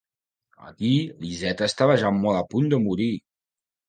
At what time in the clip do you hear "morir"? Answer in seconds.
2.87-3.11